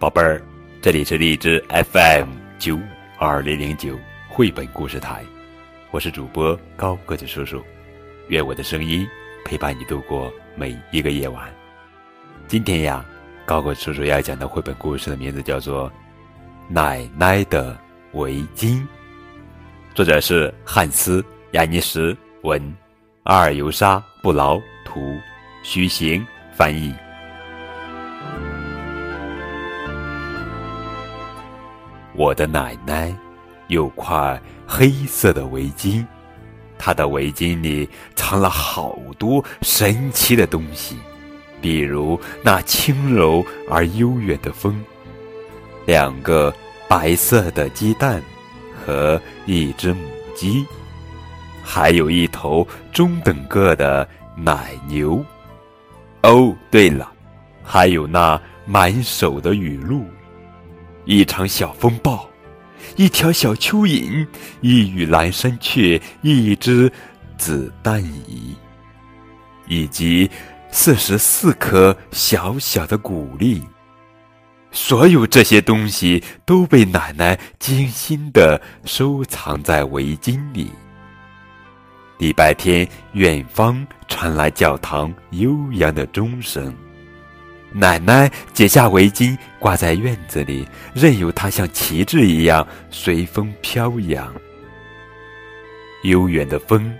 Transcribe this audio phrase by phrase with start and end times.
[0.00, 0.40] 宝贝儿，
[0.80, 2.78] 这里是荔枝 FM 九
[3.18, 3.98] 二零零九
[4.28, 5.24] 绘本故事台，
[5.90, 7.60] 我是主播高个子叔叔，
[8.28, 9.04] 愿我的声音
[9.44, 11.52] 陪伴你度过每一个夜晚。
[12.46, 13.04] 今天呀，
[13.44, 15.90] 高个子叔叔要讲的绘本故事的名字叫做
[16.68, 17.76] 《奶奶的
[18.12, 18.76] 围巾》，
[19.96, 21.20] 作者是汉斯·
[21.54, 22.72] 亚尼什文，
[23.24, 25.18] 阿尔尤莎·布劳图，
[25.64, 26.94] 徐行翻译。
[32.18, 33.16] 我的奶奶
[33.68, 36.04] 有块黑色的围巾，
[36.76, 40.96] 她的围巾里藏了好多神奇的东西，
[41.62, 44.82] 比如那轻柔而悠远的风，
[45.86, 46.52] 两个
[46.88, 48.20] 白色的鸡蛋
[48.84, 50.00] 和一只母
[50.34, 50.66] 鸡，
[51.62, 55.24] 还有一头中等个的奶牛。
[56.22, 57.12] 哦，对了，
[57.62, 60.04] 还有那满手的雨露。
[61.08, 62.28] 一场小风暴，
[62.96, 64.26] 一条小蚯蚓，
[64.60, 66.92] 一羽蓝山雀，一只
[67.38, 68.54] 子弹蚁，
[69.66, 70.30] 以及
[70.70, 73.62] 四十四颗小小的谷粒。
[74.70, 80.70] 所有这些东西都被奶奶精心的收藏在围巾里。
[82.18, 86.76] 礼拜天，远方传来教堂悠扬的钟声。
[87.72, 94.32] 奶奶解下围巾，挂在院子里，任由它像旗帜一样随风飘扬。
[96.04, 96.92] 悠远的风，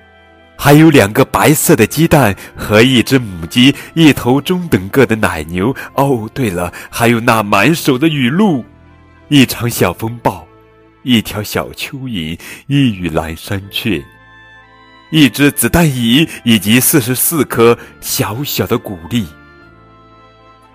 [0.57, 5.75] 还有两个白色的鸡蛋和一只母鸡，一头中等个的奶牛。
[5.95, 8.65] 哦，对了，还有那满手的雨露，
[9.29, 10.47] 一场小风暴，
[11.03, 14.05] 一条小蚯蚓，一羽蓝山雀，
[15.11, 19.27] 一只子弹蚁，以及四十四颗小小的谷粒。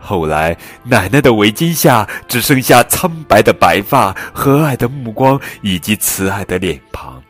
[0.05, 7.23] 后来，奶奶的围巾下只剩下苍白的白发、和蔼的目光以及慈爱的脸庞。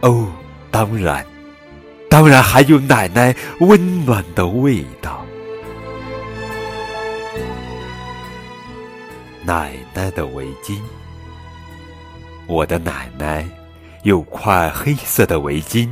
[0.00, 0.28] 哦，
[0.70, 1.26] 当然，
[2.08, 5.26] 当然还有奶奶温暖的味道。
[9.44, 10.78] 奶奶的围巾，
[12.46, 13.44] 我的奶奶
[14.04, 15.88] 有块黑色的围巾，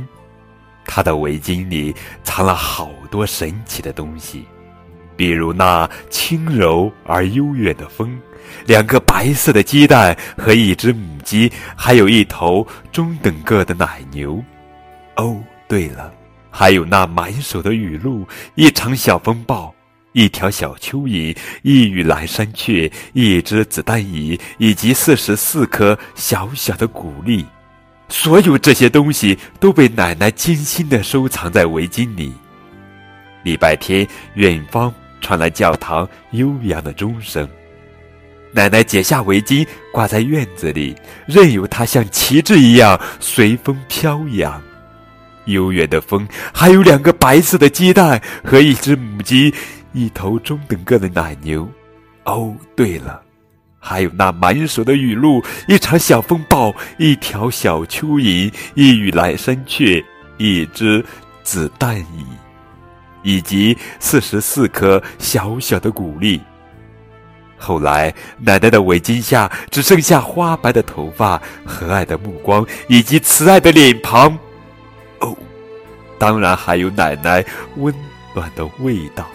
[0.85, 1.93] 她的围巾里
[2.23, 4.45] 藏了好多神奇的东西。
[5.15, 8.19] 比如那轻柔而悠远的风，
[8.65, 14.43] 两个白色的鸡蛋和一只母鸡，还有一头中等个的奶牛。
[15.15, 16.13] 哦，对了，
[16.51, 19.73] 还有那满手的雨露，一场小风暴，
[20.11, 27.45] 一条小蚯蚓，一羽蓝山雀，一只子弹蚁，以及四十四颗小小的谷粒。
[28.09, 32.33] 所有这些东西都被奶奶精心的收藏在围巾里。
[33.43, 34.93] 礼拜天，远方。
[35.21, 37.47] 传来教堂悠扬的钟声，
[38.51, 40.95] 奶奶解下围巾，挂在院子里，
[41.25, 44.61] 任由它像旗帜一样随风飘扬。
[45.45, 49.53] 悠远的风，还有两个白色的鸡蛋和一只母鸡，
[49.93, 51.69] 一头中等个的奶牛。
[52.23, 53.21] 哦，对了，
[53.79, 60.03] 还有那满手的雨露，一场小风暴，一条小蚯蚓，一羽蓝山雀，
[60.37, 61.05] 一只
[61.43, 62.25] 子弹蚁。
[63.25, 66.39] 以及四十四颗小小的谷粒。
[67.57, 74.37] 后来，奶奶的围巾下只剩下花白的头发、和蔼的目光以及慈爱的脸庞。
[75.19, 75.35] 哦，
[76.19, 77.43] 当然还有奶奶
[77.77, 77.93] 温
[78.35, 79.25] 暖的味道。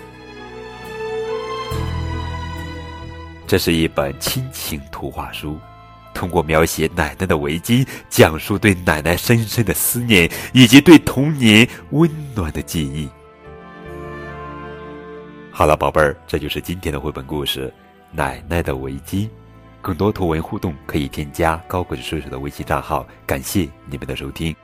[3.46, 5.58] 这是一本亲情图画书，
[6.14, 13.08] 通过描写奶奶的围巾，讲述对奶奶深深的思念以及对童年温暖的记忆。
[15.60, 17.68] 好了，宝贝儿，这就是今天的绘本故事
[18.12, 19.26] 《奶奶的围巾》。
[19.82, 23.06] 更多图文互动可以添加高鬼子叔叔的微信账号。
[23.26, 24.56] 感谢你们的收听。